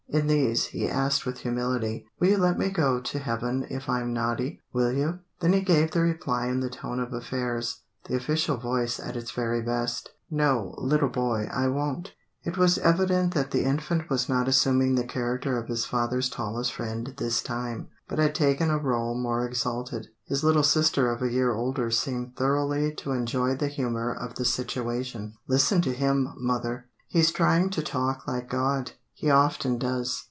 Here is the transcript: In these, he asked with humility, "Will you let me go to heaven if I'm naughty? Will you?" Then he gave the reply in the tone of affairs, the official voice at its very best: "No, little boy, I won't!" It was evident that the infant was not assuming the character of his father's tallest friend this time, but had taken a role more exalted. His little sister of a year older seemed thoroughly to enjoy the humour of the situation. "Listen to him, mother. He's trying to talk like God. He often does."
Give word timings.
In 0.13 0.27
these, 0.27 0.65
he 0.65 0.89
asked 0.89 1.25
with 1.25 1.37
humility, 1.37 2.05
"Will 2.19 2.27
you 2.31 2.37
let 2.37 2.59
me 2.59 2.67
go 2.67 2.99
to 2.99 3.17
heaven 3.19 3.65
if 3.69 3.87
I'm 3.87 4.11
naughty? 4.11 4.59
Will 4.73 4.91
you?" 4.91 5.19
Then 5.39 5.53
he 5.53 5.61
gave 5.61 5.91
the 5.91 6.01
reply 6.01 6.47
in 6.47 6.59
the 6.59 6.69
tone 6.69 6.99
of 6.99 7.13
affairs, 7.13 7.83
the 8.09 8.17
official 8.17 8.57
voice 8.57 8.99
at 8.99 9.15
its 9.15 9.31
very 9.31 9.61
best: 9.61 10.09
"No, 10.29 10.75
little 10.77 11.07
boy, 11.07 11.47
I 11.49 11.69
won't!" 11.69 12.11
It 12.43 12.57
was 12.57 12.77
evident 12.79 13.33
that 13.35 13.51
the 13.51 13.63
infant 13.63 14.09
was 14.09 14.27
not 14.27 14.49
assuming 14.49 14.95
the 14.95 15.05
character 15.05 15.57
of 15.57 15.69
his 15.69 15.85
father's 15.85 16.27
tallest 16.29 16.73
friend 16.73 17.13
this 17.15 17.41
time, 17.41 17.87
but 18.09 18.19
had 18.19 18.35
taken 18.35 18.69
a 18.69 18.77
role 18.77 19.15
more 19.15 19.45
exalted. 19.47 20.09
His 20.25 20.43
little 20.43 20.61
sister 20.63 21.09
of 21.09 21.21
a 21.21 21.31
year 21.31 21.53
older 21.55 21.89
seemed 21.89 22.35
thoroughly 22.35 22.93
to 22.95 23.13
enjoy 23.13 23.55
the 23.55 23.69
humour 23.69 24.13
of 24.13 24.35
the 24.35 24.43
situation. 24.43 25.35
"Listen 25.47 25.81
to 25.81 25.93
him, 25.93 26.33
mother. 26.35 26.89
He's 27.07 27.31
trying 27.31 27.69
to 27.69 27.81
talk 27.81 28.27
like 28.27 28.49
God. 28.49 28.91
He 29.13 29.29
often 29.29 29.77
does." 29.77 30.17